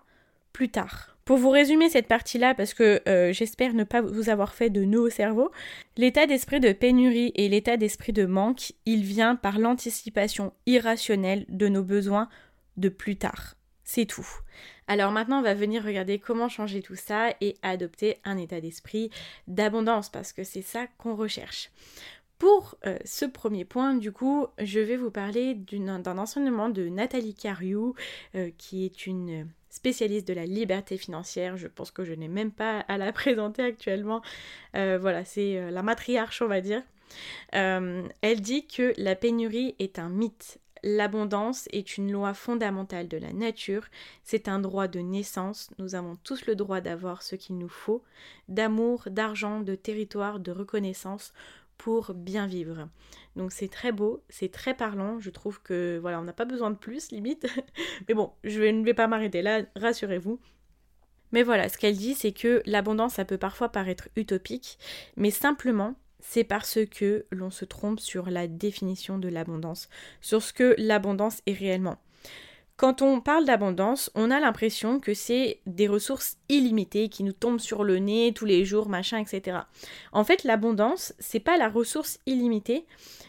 [0.59, 1.17] plus tard.
[1.25, 4.83] Pour vous résumer cette partie-là, parce que euh, j'espère ne pas vous avoir fait de
[4.83, 5.53] nœuds au cerveau,
[5.97, 11.69] l'état d'esprit de pénurie et l'état d'esprit de manque, il vient par l'anticipation irrationnelle de
[11.69, 12.29] nos besoins
[12.77, 13.55] de plus tard.
[13.85, 14.27] C'est tout.
[14.89, 19.11] Alors maintenant, on va venir regarder comment changer tout ça et adopter un état d'esprit
[19.47, 21.71] d'abondance, parce que c'est ça qu'on recherche.
[22.39, 27.35] Pour euh, ce premier point, du coup, je vais vous parler d'un enseignement de Nathalie
[27.35, 27.95] Cariou,
[28.35, 31.57] euh, qui est une spécialiste de la liberté financière.
[31.57, 34.23] Je pense que je n'ai même pas à la présenter actuellement.
[34.75, 36.83] Euh, voilà, c'est la matriarche, on va dire.
[37.53, 40.61] elle dit que la pénurie est un mythe.
[40.83, 43.87] L'abondance est une loi fondamentale de la nature,
[44.23, 48.03] c'est un droit de naissance, nous avons tous le droit d'avoir ce qu'il nous faut,
[48.49, 51.33] d'amour, d'argent, de territoire, de reconnaissance,
[51.79, 52.89] pour bien vivre.
[53.37, 56.71] Donc c'est très beau, c'est très parlant, je trouve que voilà, on n'a pas besoin
[56.71, 57.47] de plus limite.
[58.09, 60.39] Mais bon, je ne vais pas m'arrêter là, rassurez-vous.
[61.33, 64.79] Mais voilà, ce qu'elle dit, c'est que l'abondance, ça peut parfois paraître utopique,
[65.17, 70.55] mais simplement, c'est parce que l'on se trompe sur la définition de l'abondance, sur ce
[70.55, 71.99] que l'abondance est réellement.
[72.79, 77.59] Quand on parle d'abondance, on a l'impression que c'est des ressources illimitées qui nous tombent
[77.59, 79.59] sur le nez tous les jours, machin, etc.
[80.13, 82.87] En fait, l'abondance, c'est pas la ressource illimitée,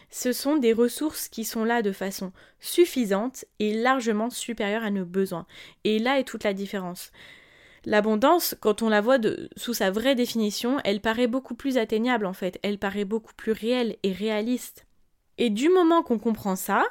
[0.08, 5.04] ce sont des ressources qui sont là de façon suffisante et largement supérieure à nos
[5.04, 5.46] besoins.
[5.82, 7.10] Et là est toute la différence.
[7.84, 9.18] L'abondance, quand on la voit
[9.56, 13.50] sous sa vraie définition, elle paraît beaucoup plus atteignable en fait, elle paraît beaucoup plus
[13.50, 14.86] réelle et réaliste.
[15.38, 16.84] Et du moment qu'on comprend ça,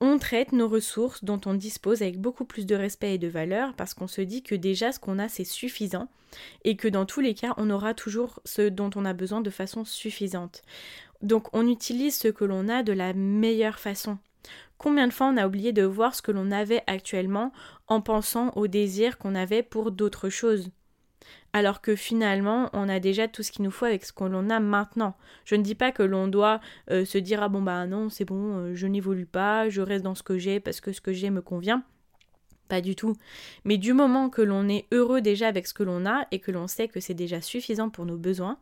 [0.00, 3.74] on traite nos ressources dont on dispose avec beaucoup plus de respect et de valeur
[3.74, 6.08] parce qu'on se dit que déjà ce qu'on a c'est suffisant
[6.64, 9.50] et que dans tous les cas on aura toujours ce dont on a besoin de
[9.50, 10.62] façon suffisante.
[11.22, 14.18] Donc on utilise ce que l'on a de la meilleure façon.
[14.78, 17.52] Combien de fois on a oublié de voir ce que l'on avait actuellement
[17.88, 20.70] en pensant au désir qu'on avait pour d'autres choses?
[21.52, 24.50] Alors que finalement on a déjà tout ce qu'il nous faut avec ce que l'on
[24.50, 25.16] a maintenant.
[25.44, 28.24] Je ne dis pas que l'on doit euh, se dire ah bon bah non c'est
[28.24, 31.12] bon euh, je n'évolue pas, je reste dans ce que j'ai parce que ce que
[31.12, 31.82] j'ai me convient.
[32.68, 33.16] Pas du tout.
[33.64, 36.50] Mais du moment que l'on est heureux déjà avec ce que l'on a et que
[36.50, 38.58] l'on sait que c'est déjà suffisant pour nos besoins,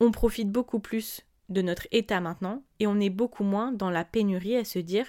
[0.00, 4.04] on profite beaucoup plus de notre état maintenant et on est beaucoup moins dans la
[4.04, 5.06] pénurie à se dire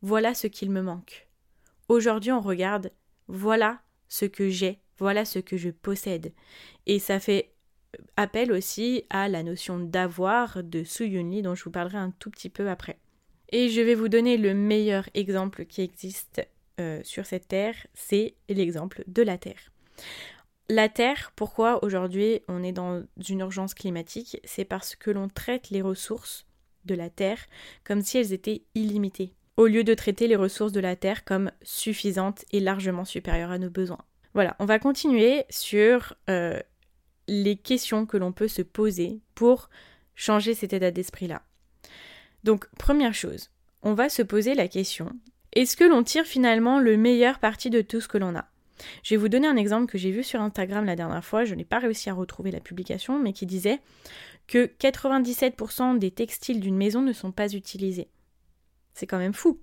[0.00, 1.28] voilà ce qu'il me manque.
[1.88, 2.90] Aujourd'hui on regarde
[3.28, 6.32] voilà ce que j'ai voilà ce que je possède.
[6.86, 7.50] Et ça fait
[8.16, 12.30] appel aussi à la notion d'avoir de Su Yunli dont je vous parlerai un tout
[12.30, 12.98] petit peu après.
[13.50, 16.46] Et je vais vous donner le meilleur exemple qui existe
[16.80, 19.70] euh, sur cette terre, c'est l'exemple de la Terre.
[20.68, 24.40] La Terre, pourquoi aujourd'hui on est dans une urgence climatique?
[24.44, 26.46] C'est parce que l'on traite les ressources
[26.84, 27.46] de la Terre
[27.84, 31.52] comme si elles étaient illimitées, au lieu de traiter les ressources de la Terre comme
[31.62, 34.04] suffisantes et largement supérieures à nos besoins.
[34.34, 36.60] Voilà, on va continuer sur euh,
[37.28, 39.70] les questions que l'on peut se poser pour
[40.16, 41.42] changer cet état d'esprit-là.
[42.42, 43.50] Donc, première chose,
[43.82, 45.12] on va se poser la question,
[45.52, 48.46] est-ce que l'on tire finalement le meilleur parti de tout ce que l'on a?
[49.04, 51.54] Je vais vous donner un exemple que j'ai vu sur Instagram la dernière fois, je
[51.54, 53.78] n'ai pas réussi à retrouver la publication, mais qui disait
[54.48, 58.08] que 97% des textiles d'une maison ne sont pas utilisés.
[58.94, 59.60] C'est quand même fou.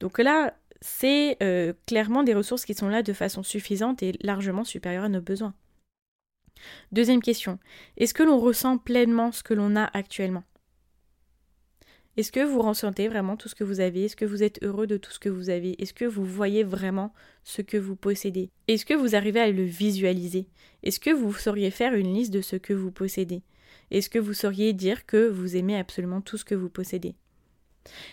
[0.00, 4.64] Donc là, c'est euh, clairement des ressources qui sont là de façon suffisante et largement
[4.64, 5.54] supérieure à nos besoins.
[6.92, 7.58] Deuxième question,
[7.96, 10.44] est-ce que l'on ressent pleinement ce que l'on a actuellement
[12.16, 14.86] Est-ce que vous ressentez vraiment tout ce que vous avez Est-ce que vous êtes heureux
[14.86, 17.12] de tout ce que vous avez Est-ce que vous voyez vraiment
[17.44, 20.48] ce que vous possédez Est-ce que vous arrivez à le visualiser
[20.82, 23.42] Est-ce que vous sauriez faire une liste de ce que vous possédez
[23.90, 27.14] Est-ce que vous sauriez dire que vous aimez absolument tout ce que vous possédez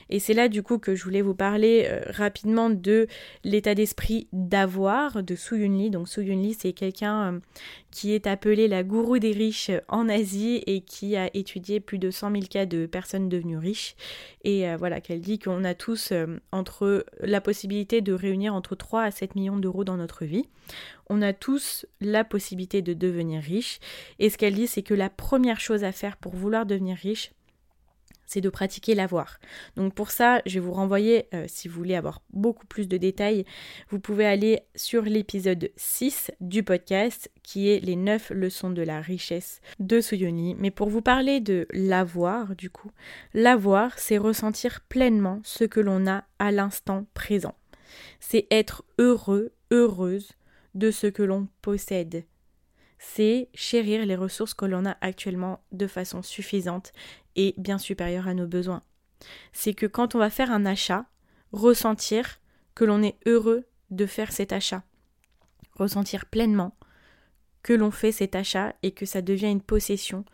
[0.09, 3.07] Et c'est là du coup que je voulais vous parler euh, rapidement de
[3.43, 5.89] l'état d'esprit d'avoir de Su Yunli.
[5.89, 7.39] Donc Su Yunli c'est quelqu'un euh,
[7.91, 12.11] qui est appelé la gourou des riches en Asie et qui a étudié plus de
[12.11, 13.95] 100 000 cas de personnes devenues riches.
[14.43, 16.13] Et euh, voilà qu'elle dit qu'on a tous
[16.51, 20.45] entre la possibilité de réunir entre 3 à 7 millions d'euros dans notre vie.
[21.09, 23.79] On a tous la possibilité de devenir riche.
[24.19, 27.31] Et ce qu'elle dit c'est que la première chose à faire pour vouloir devenir riche,
[28.25, 29.39] c'est de pratiquer l'avoir.
[29.75, 32.97] Donc pour ça, je vais vous renvoyer, euh, si vous voulez avoir beaucoup plus de
[32.97, 33.45] détails,
[33.89, 39.01] vous pouvez aller sur l'épisode 6 du podcast qui est les 9 leçons de la
[39.01, 40.55] richesse de Soyoni.
[40.57, 42.91] Mais pour vous parler de l'avoir, du coup,
[43.33, 47.55] l'avoir, c'est ressentir pleinement ce que l'on a à l'instant présent.
[48.19, 50.33] C'est être heureux, heureuse
[50.73, 52.25] de ce que l'on possède
[53.13, 56.91] c'est chérir les ressources que l'on a actuellement de façon suffisante
[57.35, 58.83] et bien supérieure à nos besoins.
[59.53, 61.05] C'est que quand on va faire un achat,
[61.51, 62.39] ressentir
[62.73, 64.83] que l'on est heureux de faire cet achat.
[65.73, 66.75] Ressentir pleinement
[67.63, 70.25] que l'on fait cet achat et que ça devient une possession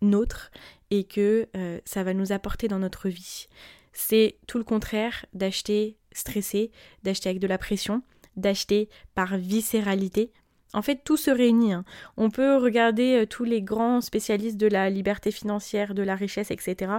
[0.00, 0.50] nôtre
[0.90, 3.46] et que euh, ça va nous apporter dans notre vie.
[3.92, 8.02] C'est tout le contraire d'acheter stressé, d'acheter avec de la pression,
[8.36, 10.32] d'acheter par viscéralité,
[10.74, 11.72] en fait, tout se réunit.
[11.72, 11.84] Hein.
[12.16, 16.50] On peut regarder euh, tous les grands spécialistes de la liberté financière, de la richesse,
[16.50, 16.92] etc.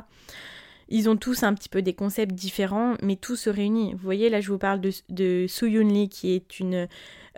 [0.87, 3.93] Ils ont tous un petit peu des concepts différents, mais tout se réunit.
[3.93, 6.87] Vous voyez, là, je vous parle de, de Su qui est une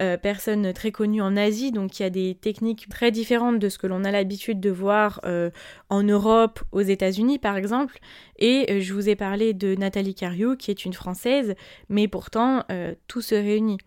[0.01, 3.77] euh, personne très connue en Asie, donc qui a des techniques très différentes de ce
[3.77, 5.49] que l'on a l'habitude de voir euh,
[5.89, 7.99] en Europe, aux États-Unis, par exemple.
[8.37, 11.55] Et je vous ai parlé de Nathalie Cariou, qui est une Française,
[11.87, 12.63] mais pourtant,
[13.07, 13.77] tout se réunit.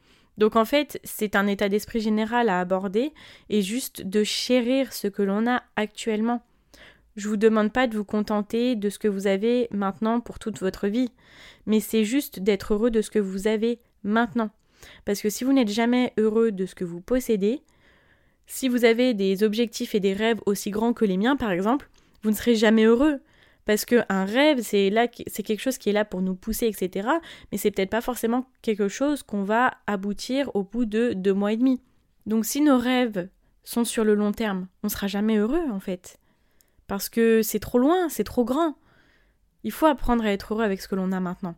[0.40, 3.12] Donc en fait, c'est un état d'esprit général à aborder
[3.50, 6.42] et juste de chérir ce que l'on a actuellement.
[7.14, 10.58] Je vous demande pas de vous contenter de ce que vous avez maintenant pour toute
[10.58, 11.10] votre vie,
[11.66, 14.48] mais c'est juste d'être heureux de ce que vous avez maintenant.
[15.04, 17.60] Parce que si vous n'êtes jamais heureux de ce que vous possédez,
[18.46, 21.90] si vous avez des objectifs et des rêves aussi grands que les miens par exemple,
[22.22, 23.20] vous ne serez jamais heureux
[23.70, 27.08] parce qu'un rêve, c'est là, c'est quelque chose qui est là pour nous pousser, etc.
[27.52, 31.52] Mais c'est peut-être pas forcément quelque chose qu'on va aboutir au bout de deux mois
[31.52, 31.80] et demi.
[32.26, 33.28] Donc si nos rêves
[33.62, 36.18] sont sur le long terme, on sera jamais heureux en fait.
[36.88, 38.74] Parce que c'est trop loin, c'est trop grand.
[39.62, 41.54] Il faut apprendre à être heureux avec ce que l'on a maintenant.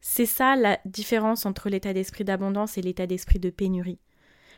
[0.00, 4.00] C'est ça la différence entre l'état d'esprit d'abondance et l'état d'esprit de pénurie.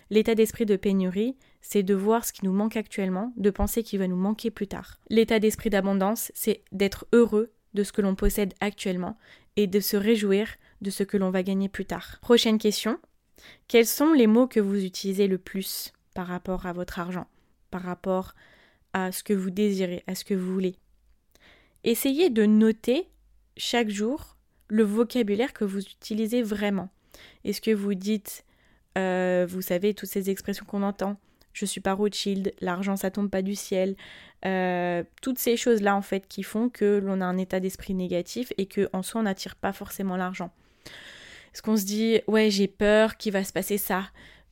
[0.08, 3.98] L'état d'esprit de pénurie, c'est de voir ce qui nous manque actuellement, de penser qu'il
[3.98, 4.98] va nous manquer plus tard.
[5.10, 9.16] L'état d'esprit d'abondance, c'est d'être heureux de ce que l'on possède actuellement
[9.56, 10.48] et de se réjouir
[10.80, 12.18] de ce que l'on va gagner plus tard.
[12.20, 12.98] Prochaine question.
[13.66, 17.26] Quels sont les mots que vous utilisez le plus par rapport à votre argent,
[17.70, 18.34] par rapport
[18.92, 20.76] à ce que vous désirez, à ce que vous voulez?
[21.84, 23.08] Essayez de noter
[23.56, 24.36] chaque jour
[24.68, 26.90] le vocabulaire que vous utilisez vraiment.
[27.44, 28.44] Est-ce que vous dites
[28.98, 31.16] euh, vous savez, toutes ces expressions qu'on entend.
[31.58, 33.96] Je suis pas Rothschild, l'argent ça tombe pas du ciel.
[34.44, 38.52] Euh, toutes ces choses-là en fait qui font que l'on a un état d'esprit négatif
[38.58, 40.52] et que en soi on n'attire pas forcément l'argent.
[41.52, 44.04] Est-ce qu'on se dit ouais j'ai peur qu'il va se passer ça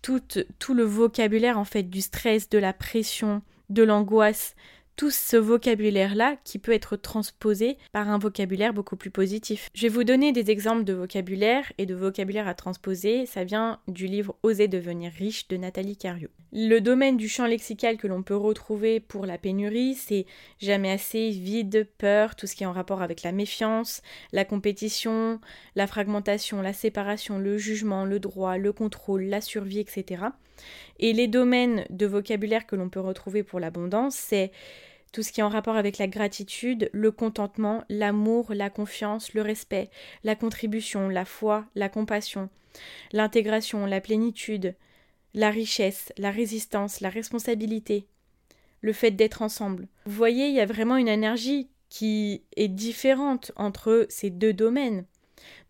[0.02, 0.20] tout,
[0.58, 4.56] tout le vocabulaire en fait du stress, de la pression, de l'angoisse,
[4.96, 9.68] tout ce vocabulaire-là qui peut être transposé par un vocabulaire beaucoup plus positif.
[9.74, 13.26] Je vais vous donner des exemples de vocabulaire et de vocabulaire à transposer.
[13.26, 16.28] Ça vient du livre Oser devenir riche de Nathalie Cario.
[16.52, 20.24] Le domaine du champ lexical que l'on peut retrouver pour la pénurie, c'est
[20.58, 24.00] jamais assez, vide, peur, tout ce qui est en rapport avec la méfiance,
[24.32, 25.40] la compétition,
[25.74, 30.22] la fragmentation, la séparation, le jugement, le droit, le contrôle, la survie, etc.
[30.98, 34.52] Et les domaines de vocabulaire que l'on peut retrouver pour l'abondance, c'est
[35.12, 39.42] tout ce qui est en rapport avec la gratitude, le contentement, l'amour, la confiance, le
[39.42, 39.90] respect,
[40.24, 42.50] la contribution, la foi, la compassion,
[43.12, 44.74] l'intégration, la plénitude,
[45.34, 48.06] la richesse, la résistance, la responsabilité,
[48.80, 49.88] le fait d'être ensemble.
[50.04, 55.04] Vous voyez, il y a vraiment une énergie qui est différente entre ces deux domaines.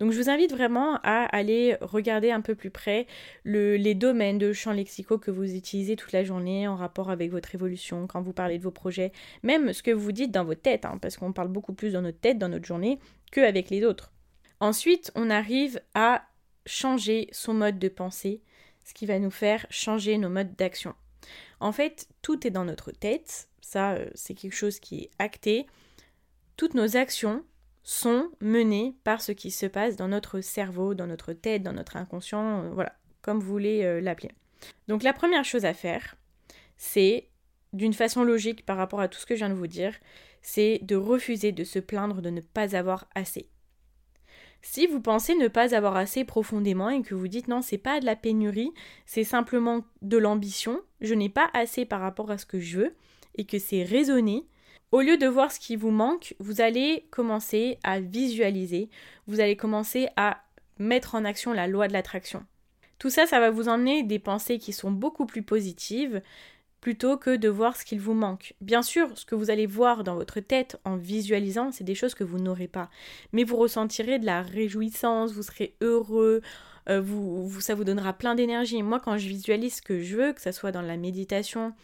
[0.01, 3.07] Donc je vous invite vraiment à aller regarder un peu plus près
[3.45, 7.55] les domaines de champs lexicaux que vous utilisez toute la journée en rapport avec votre
[7.55, 9.13] évolution, quand vous parlez de vos projets,
[9.43, 12.03] même ce que vous dites dans votre tête, hein, parce qu'on parle beaucoup plus dans
[12.03, 12.99] notre tête, dans notre journée,
[13.31, 14.13] qu'avec les autres.
[14.61, 16.23] Ensuite, on arrive à
[16.65, 18.43] changer son mode de pensée,
[18.85, 20.95] ce qui va nous faire changer nos modes d'action.
[21.61, 25.67] En fait, tout est dans notre tête, ça euh, c'est quelque chose qui est acté.
[26.57, 27.45] Toutes nos actions
[27.89, 31.97] sont menées par ce qui se passe dans notre cerveau, dans notre tête, dans notre
[31.97, 34.33] inconscient, euh, voilà, comme vous voulez euh, l'appeler.
[34.89, 36.17] Donc la première chose à faire,
[36.77, 37.29] c'est,
[37.73, 39.95] d'une façon logique par rapport à tout ce que je viens de vous dire,
[40.43, 43.49] c'est de refuser de se plaindre de ne pas avoir assez.
[44.63, 48.01] Si vous pensez ne pas avoir assez profondément et que vous dites non, c'est pas
[48.01, 48.73] de la pénurie,
[49.05, 52.97] c'est simplement de l'ambition, je n'ai pas assez par rapport à ce que je veux
[53.37, 54.45] et que c'est raisonné,
[54.97, 58.89] au lieu de voir ce qui vous manque, vous allez commencer à visualiser,
[59.27, 60.43] vous allez commencer à
[60.79, 62.47] mettre en action la loi de l'attraction.
[62.99, 66.23] Tout ça, ça va vous emmener des pensées qui sont beaucoup plus positives,
[66.81, 68.55] plutôt que de voir ce qu'il vous manque.
[68.63, 72.15] Bien sûr, ce que vous allez voir dans votre tête en visualisant, c'est des choses
[72.15, 72.89] que vous n'aurez pas.
[73.33, 76.41] Mais vous ressentirez de la réjouissance, vous serez heureux,
[76.89, 78.83] euh, ça vous donnera plein d'énergie.
[78.83, 81.75] Moi, quand je visualise ce que je veux, que ce soit dans la méditation,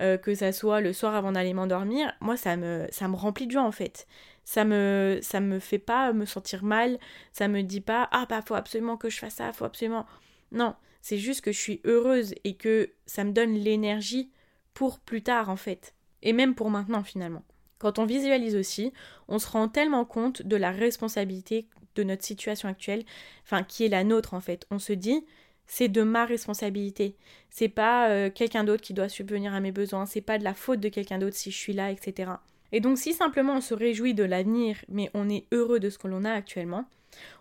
[0.00, 3.46] euh, que ça soit le soir avant d'aller m'endormir, moi, ça me, ça me remplit
[3.46, 4.06] de joie en fait.
[4.44, 6.98] Ça me, ça me fait pas me sentir mal,
[7.32, 10.06] ça me dit pas, ah bah faut absolument que je fasse ça, faut absolument.
[10.52, 14.30] Non, c'est juste que je suis heureuse et que ça me donne l'énergie
[14.74, 15.94] pour plus tard en fait.
[16.22, 17.44] Et même pour maintenant finalement.
[17.78, 18.92] Quand on visualise aussi,
[19.28, 23.04] on se rend tellement compte de la responsabilité de notre situation actuelle,
[23.44, 24.66] enfin qui est la nôtre en fait.
[24.70, 25.24] On se dit,
[25.70, 27.14] c'est de ma responsabilité.
[27.48, 30.52] C'est pas euh, quelqu'un d'autre qui doit subvenir à mes besoins, c'est pas de la
[30.52, 32.32] faute de quelqu'un d'autre si je suis là, etc.
[32.72, 35.96] Et donc si simplement on se réjouit de l'avenir, mais on est heureux de ce
[35.96, 36.86] que l'on a actuellement,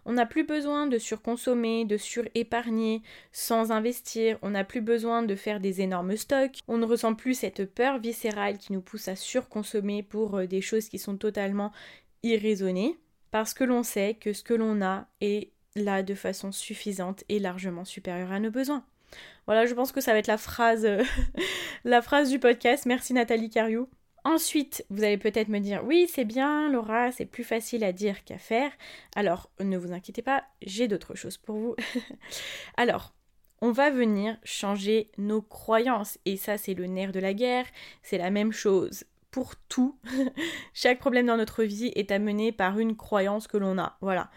[0.05, 5.35] on n'a plus besoin de surconsommer, de surépargner sans investir, on n'a plus besoin de
[5.35, 9.15] faire des énormes stocks, on ne ressent plus cette peur viscérale qui nous pousse à
[9.15, 11.71] surconsommer pour euh, des choses qui sont totalement
[12.21, 12.95] irraisonnées,
[13.31, 17.39] parce que l'on sait que ce que l'on a est là de façon suffisante et
[17.39, 18.83] largement supérieure à nos besoins.
[19.45, 20.87] Voilà, je pense que ça va être la phrase,
[21.83, 22.85] la phrase du podcast.
[22.85, 23.89] Merci Nathalie Cariou.
[24.23, 28.23] Ensuite, vous allez peut-être me dire oui, c'est bien, Laura, c'est plus facile à dire
[28.25, 28.71] qu'à faire.
[29.15, 31.75] Alors, ne vous inquiétez pas, j'ai d'autres choses pour vous.
[32.77, 33.13] Alors,
[33.61, 36.17] on va venir changer nos croyances.
[36.25, 37.65] Et ça, c'est le nerf de la guerre.
[38.03, 39.97] C'est la même chose pour tout.
[40.73, 43.97] Chaque problème dans notre vie est amené par une croyance que l'on a.
[44.01, 44.29] Voilà.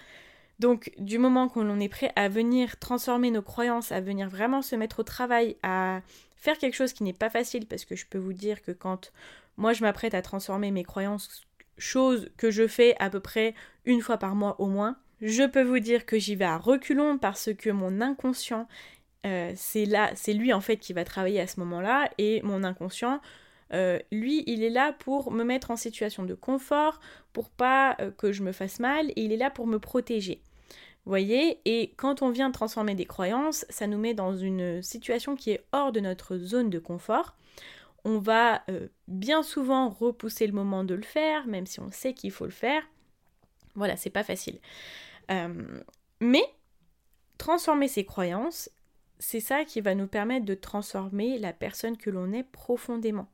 [0.58, 4.76] Donc, du moment qu'on est prêt à venir transformer nos croyances, à venir vraiment se
[4.76, 6.02] mettre au travail, à
[6.36, 9.12] faire quelque chose qui n'est pas facile, parce que je peux vous dire que quand
[9.56, 11.46] moi, je m'apprête à transformer mes croyances,
[11.78, 14.96] chose que je fais à peu près une fois par mois au moins.
[15.20, 18.66] Je peux vous dire que j'y vais à reculons parce que mon inconscient,
[19.26, 22.64] euh, c'est là, c'est lui en fait qui va travailler à ce moment-là et mon
[22.64, 23.20] inconscient,
[23.74, 27.00] euh, lui, il est là pour me mettre en situation de confort,
[27.32, 30.42] pour pas euh, que je me fasse mal, il est là pour me protéger.
[31.04, 31.61] Vous voyez?
[31.64, 35.64] Et quand on vient transformer des croyances, ça nous met dans une situation qui est
[35.72, 37.37] hors de notre zone de confort
[38.04, 42.14] on va euh, bien souvent repousser le moment de le faire, même si on sait
[42.14, 42.82] qu'il faut le faire.
[43.76, 44.58] Voilà, c'est pas facile.
[46.20, 46.42] Mais
[47.38, 48.70] transformer ses croyances,
[49.18, 53.28] c'est ça qui va nous permettre de transformer la personne que l'on est profondément.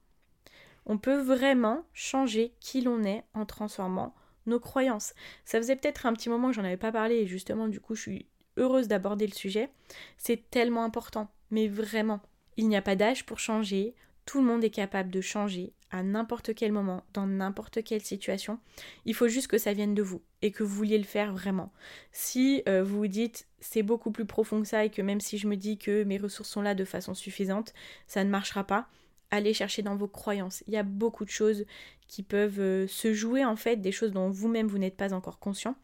[0.88, 4.14] On peut vraiment changer qui l'on est en transformant
[4.46, 5.14] nos croyances.
[5.44, 7.94] Ça faisait peut-être un petit moment que j'en avais pas parlé et justement du coup
[7.94, 9.70] je suis heureuse d'aborder le sujet.
[10.16, 12.20] C'est tellement important, mais vraiment.
[12.56, 13.94] Il n'y a pas d'âge pour changer,
[14.26, 18.58] tout le monde est capable de changer à n'importe quel moment, dans n'importe quelle situation.
[19.06, 21.72] Il faut juste que ça vienne de vous et que vous vouliez le faire vraiment.
[22.12, 25.38] Si euh, vous vous dites c'est beaucoup plus profond que ça et que même si
[25.38, 27.72] je me dis que mes ressources sont là de façon suffisante,
[28.06, 28.88] ça ne marchera pas,
[29.30, 30.62] allez chercher dans vos croyances.
[30.66, 31.64] Il y a beaucoup de choses
[32.06, 35.38] qui peuvent euh, se jouer en fait, des choses dont vous-même vous, n'êtes pas encore
[35.38, 35.76] conscient.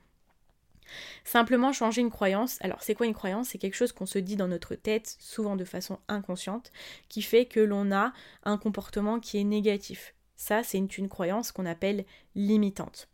[1.24, 2.59] Simplement changer une croyance.
[2.61, 3.48] Alors c'est quoi une croyance?
[3.48, 6.72] C'est quelque chose qu'on se dit dans notre tête, souvent de façon inconsciente,
[7.09, 8.12] qui fait que l'on a
[8.44, 10.14] un comportement qui est négatif.
[10.37, 12.04] Ça, c'est une, croyance qu'on appelle
[12.35, 13.09] limitante.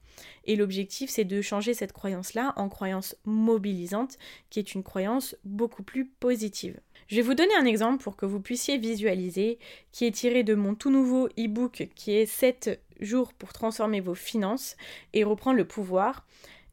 [0.45, 5.83] Et l'objectif, c'est de changer cette croyance-là en croyance mobilisante, qui est une croyance beaucoup
[5.83, 6.81] plus positive.
[7.11, 9.59] Je vais vous donner un exemple pour que vous puissiez visualiser,
[9.91, 14.15] qui est tiré de mon tout nouveau e-book qui est 7 jours pour transformer vos
[14.15, 14.77] finances
[15.13, 16.25] et reprendre le pouvoir.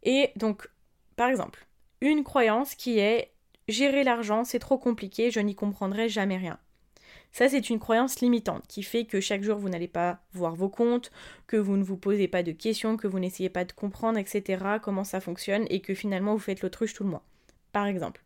[0.04, 0.70] Et donc,
[1.16, 1.66] par exemple,
[2.02, 3.32] une croyance qui est
[3.68, 6.60] gérer l'argent, c'est trop compliqué, je n'y comprendrai jamais rien.
[7.32, 10.70] Ça, c'est une croyance limitante qui fait que chaque jour, vous n'allez pas voir vos
[10.70, 11.12] comptes,
[11.48, 14.64] que vous ne vous posez pas de questions, que vous n'essayez pas de comprendre, etc.,
[14.84, 17.26] comment ça fonctionne, et que finalement, vous faites l'autruche tout le mois.
[17.72, 18.22] Par exemple.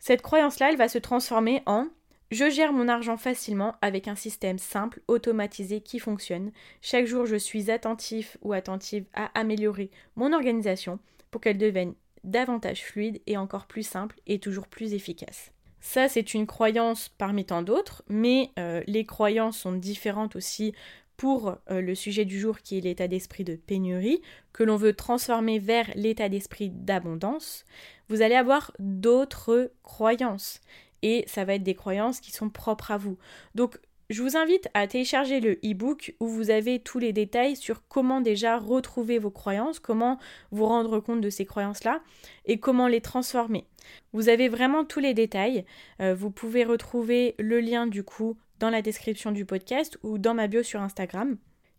[0.00, 1.86] Cette croyance-là, elle va se transformer en
[2.30, 6.52] je gère mon argent facilement avec un système simple, automatisé qui fonctionne.
[6.80, 11.00] Chaque jour, je suis attentif ou attentive à améliorer mon organisation
[11.32, 15.50] pour qu'elle devienne davantage fluide et encore plus simple et toujours plus efficace.
[15.80, 20.72] Ça, c'est une croyance parmi tant d'autres, mais euh, les croyances sont différentes aussi
[21.20, 24.22] pour euh, le sujet du jour qui est l'état d'esprit de pénurie,
[24.54, 27.66] que l'on veut transformer vers l'état d'esprit d'abondance.
[28.08, 30.62] Vous allez avoir d'autres croyances
[31.02, 33.18] et ça va être des croyances qui sont propres à vous.
[33.54, 37.86] Donc Je vous invite à télécharger le e-book où vous avez tous les détails sur
[37.86, 40.18] comment déjà retrouver vos croyances, comment
[40.52, 42.00] vous rendre compte de ces croyances-là
[42.46, 43.66] et comment les transformer.
[44.14, 45.66] Vous avez vraiment tous les détails.
[46.00, 50.34] Euh, vous pouvez retrouver le lien du coup dans la description du podcast ou dans
[50.34, 51.36] ma bio sur Instagram.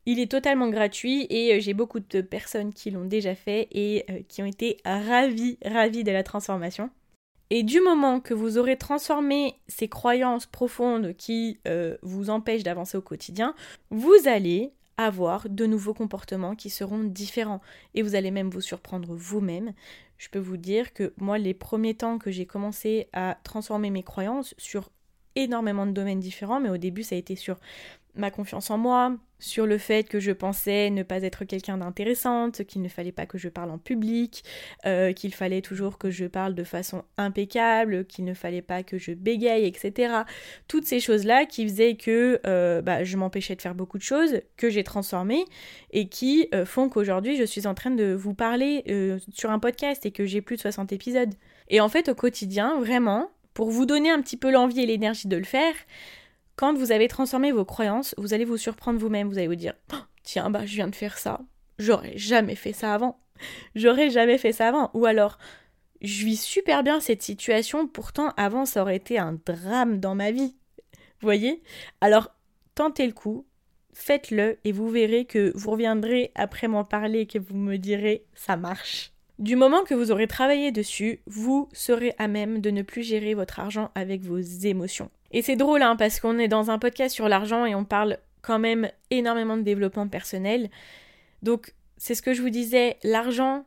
[0.08, 4.04] Il est totalement gratuit et euh, j'ai beaucoup de personnes qui l'ont déjà fait et
[4.10, 6.90] euh, qui ont été ravis, ravis de la transformation.
[7.52, 12.98] Et du moment que vous aurez transformé ces croyances profondes qui euh, vous empêchent d'avancer
[12.98, 13.54] au quotidien,
[13.92, 17.62] vous allez avoir de nouveaux comportements qui seront différents.
[17.94, 19.74] Et vous allez même vous surprendre vous-même.
[20.18, 24.04] Je peux vous dire que moi, les premiers temps que j'ai commencé à transformer mes
[24.04, 24.90] croyances sur
[25.36, 27.58] énormément de domaines différents, mais au début ça a été sur
[28.16, 32.64] ma confiance en moi, sur le fait que je pensais ne pas être quelqu'un d'intéressante,
[32.66, 34.44] qu'il ne fallait pas que je parle en public,
[34.86, 38.98] euh, qu'il fallait toujours que je parle de façon impeccable, qu'il ne fallait pas que
[38.98, 40.14] je bégaye, etc.
[40.68, 44.42] Toutes ces choses-là qui faisaient que euh, bah, je m'empêchais de faire beaucoup de choses,
[44.58, 45.46] que j'ai transformées,
[45.92, 48.84] et qui euh, font qu'aujourd'hui je suis en train de vous parler
[49.34, 51.34] sur un podcast et que j'ai plus de 60 épisodes.
[51.70, 55.28] Et en fait au quotidien, vraiment, pour vous donner un petit peu l'envie et l'énergie
[55.28, 55.74] de le faire,
[56.56, 59.74] quand vous avez transformé vos croyances, vous allez vous surprendre vous-même, vous allez vous dire
[59.94, 61.42] oh, tiens bah je viens de faire ça,
[61.80, 63.18] j'aurais jamais fait ça avant.
[63.74, 65.40] J'aurais jamais fait ça avant ou alors
[66.02, 70.32] je vis super bien cette situation, pourtant avant ça aurait été un drame dans ma
[70.32, 70.56] vie.
[70.94, 71.64] Vous voyez?
[72.02, 72.32] Alors
[72.76, 73.46] tentez le coup,
[73.94, 78.26] faites-le et vous verrez que vous reviendrez après m'en parler et que vous me direz
[78.36, 79.11] ça marche.
[79.42, 83.34] Du moment que vous aurez travaillé dessus, vous serez à même de ne plus gérer
[83.34, 85.10] votre argent avec vos émotions.
[85.32, 88.20] Et c'est drôle hein, parce qu'on est dans un podcast sur l'argent et on parle
[88.44, 90.70] quand même énormément de développement personnel.
[91.42, 93.66] Donc c'est ce que je vous disais, l'argent,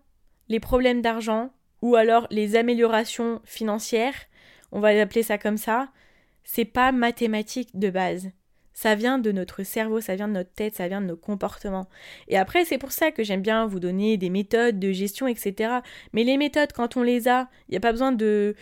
[0.48, 1.50] les problèmes d'argent
[1.82, 4.14] ou alors les améliorations financières,
[4.70, 5.88] on va appeler ça comme ça,
[6.44, 8.30] c'est pas mathématique de base.
[8.74, 11.88] Ça vient de notre cerveau, ça vient de notre tête, ça vient de nos comportements.
[12.28, 15.76] Et après, c'est pour ça que j'aime bien vous donner des méthodes de gestion, etc.
[16.12, 18.54] Mais les méthodes, quand on les a, il n'y a pas besoin de,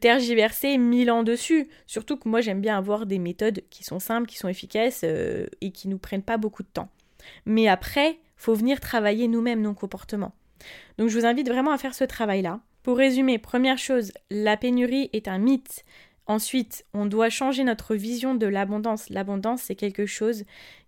[0.00, 1.68] tergiverser mille ans dessus.
[1.86, 5.46] Surtout que moi, j'aime bien avoir des méthodes qui sont simples, qui sont efficaces euh,
[5.60, 6.90] et qui nous prennent pas beaucoup de temps.
[7.46, 10.34] Mais après, faut venir travailler nous-mêmes nos comportements.
[10.98, 12.60] Donc je vous invite vraiment à faire ce travail-là.
[12.82, 15.84] Pour résumer, première chose, la pénurie est un mythe.
[16.26, 19.10] Ensuite, on doit changer notre vision de l'abondance.
[19.10, 20.44] L'abondance, c'est quelque chose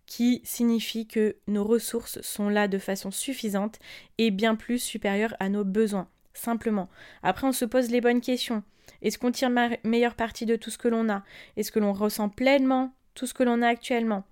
[0.07, 3.79] qui signifie que nos ressources sont là de façon suffisante
[4.19, 6.89] et bien plus supérieures à nos besoins, simplement.
[7.23, 8.63] Après, on se pose les bonnes questions.
[9.03, 11.25] Est-ce qu'on tire ma meilleure partie de tout ce que l'on a?
[11.57, 14.25] Est-ce que l'on ressent pleinement tout ce que l'on a actuellement?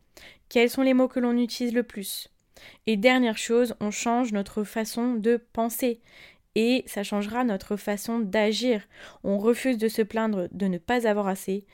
[0.49, 2.31] Quels sont les mots que l'on utilise le plus?
[2.87, 6.01] Et dernière chose, on change notre façon de penser
[6.55, 8.87] et ça changera notre façon d'agir.
[9.23, 11.65] On refuse de se plaindre de ne pas avoir assez.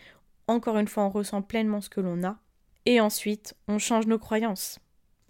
[0.47, 2.39] Encore une fois, on ressent pleinement ce que l'on a.
[2.87, 4.79] Et ensuite, on change nos croyances.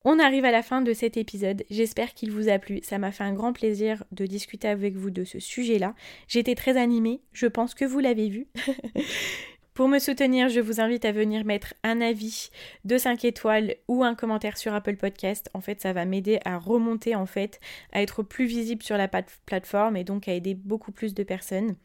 [0.05, 3.12] On arrive à la fin de cet épisode, j'espère qu'il vous a plu, ça m'a
[3.12, 5.94] fait un grand plaisir de discuter avec vous de ce sujet-là.
[6.26, 8.46] J'étais très animée, je pense que vous l'avez vu.
[9.81, 12.51] Pour me soutenir, je vous invite à venir mettre un avis
[12.85, 15.49] de 5 étoiles ou un commentaire sur Apple Podcast.
[15.55, 17.61] En fait, ça va m'aider à remonter en fait,
[17.93, 21.76] à être plus visible sur la plateforme et donc à aider beaucoup plus de personnes.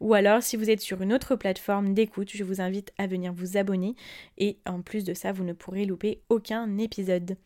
[0.00, 3.32] Ou alors, si vous êtes sur une autre plateforme d'écoute, je vous invite à venir
[3.32, 3.94] vous abonner
[4.36, 7.38] et en plus de ça, vous ne pourrez louper aucun épisode.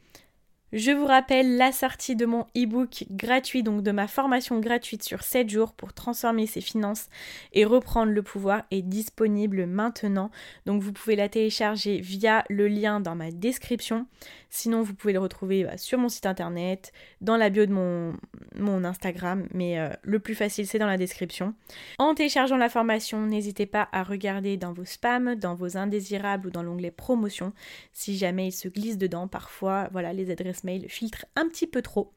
[0.72, 5.22] Je vous rappelle la sortie de mon e-book gratuit, donc de ma formation gratuite sur
[5.22, 7.10] 7 jours pour transformer ses finances
[7.52, 10.30] et reprendre le pouvoir est disponible maintenant.
[10.64, 14.06] Donc vous pouvez la télécharger via le lien dans ma description.
[14.54, 16.92] Sinon, vous pouvez le retrouver bah, sur mon site internet,
[17.22, 21.54] dans la bio de mon, Instagram, mais euh, le plus facile c'est dans la description.
[21.98, 26.50] En téléchargeant la formation, n'hésitez pas à regarder dans vos spams, dans vos indésirables ou
[26.50, 27.54] dans l'onglet promotion
[27.94, 29.26] si jamais il se glisse dedans.
[29.26, 32.12] Parfois, voilà, les adresses mail filtrent un petit peu trop.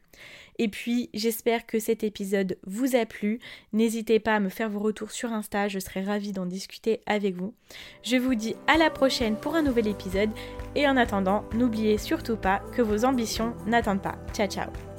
[0.57, 3.39] Et puis, j'espère que cet épisode vous a plu.
[3.73, 7.35] N'hésitez pas à me faire vos retours sur Insta, je serai ravie d'en discuter avec
[7.35, 7.53] vous.
[8.03, 10.31] Je vous dis à la prochaine pour un nouvel épisode
[10.75, 14.17] et en attendant, n'oubliez surtout pas que vos ambitions n'attendent pas.
[14.33, 14.94] Ciao ciao